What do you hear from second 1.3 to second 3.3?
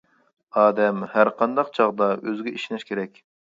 قانداق چاغدا ئۆزىگە ئىشىنىش كېرەك.